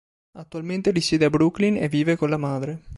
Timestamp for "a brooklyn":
1.25-1.77